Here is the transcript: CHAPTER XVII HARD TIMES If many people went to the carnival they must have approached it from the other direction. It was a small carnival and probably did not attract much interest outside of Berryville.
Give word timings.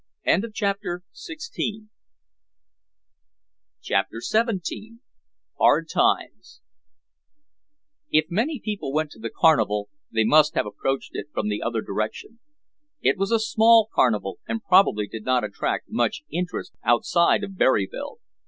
CHAPTER 0.55 1.03
XVII 1.15 1.85
HARD 5.59 5.89
TIMES 5.89 6.61
If 8.09 8.25
many 8.31 8.59
people 8.59 8.91
went 8.91 9.11
to 9.11 9.19
the 9.19 9.29
carnival 9.29 9.89
they 10.11 10.23
must 10.23 10.55
have 10.55 10.65
approached 10.65 11.11
it 11.13 11.27
from 11.31 11.49
the 11.49 11.61
other 11.61 11.81
direction. 11.81 12.39
It 13.01 13.19
was 13.19 13.29
a 13.29 13.37
small 13.39 13.89
carnival 13.93 14.39
and 14.47 14.63
probably 14.63 15.07
did 15.07 15.23
not 15.23 15.43
attract 15.43 15.91
much 15.91 16.23
interest 16.31 16.73
outside 16.83 17.43
of 17.43 17.55
Berryville. 17.55 18.17